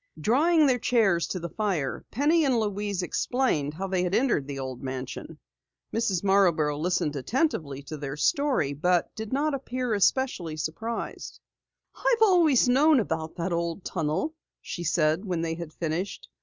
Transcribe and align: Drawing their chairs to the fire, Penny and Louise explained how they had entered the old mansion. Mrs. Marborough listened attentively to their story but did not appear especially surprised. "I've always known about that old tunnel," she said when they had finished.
Drawing 0.19 0.65
their 0.65 0.79
chairs 0.79 1.27
to 1.27 1.39
the 1.39 1.47
fire, 1.49 2.03
Penny 2.09 2.43
and 2.43 2.59
Louise 2.59 3.03
explained 3.03 3.75
how 3.75 3.85
they 3.87 4.01
had 4.01 4.15
entered 4.15 4.47
the 4.47 4.57
old 4.57 4.81
mansion. 4.81 5.37
Mrs. 5.93 6.23
Marborough 6.23 6.79
listened 6.79 7.15
attentively 7.15 7.83
to 7.83 7.97
their 7.97 8.17
story 8.17 8.73
but 8.73 9.13
did 9.13 9.31
not 9.31 9.53
appear 9.53 9.93
especially 9.93 10.57
surprised. 10.57 11.39
"I've 11.95 12.21
always 12.23 12.67
known 12.67 12.99
about 12.99 13.35
that 13.35 13.53
old 13.53 13.85
tunnel," 13.85 14.33
she 14.59 14.83
said 14.83 15.23
when 15.23 15.41
they 15.41 15.53
had 15.53 15.71
finished. 15.71 16.29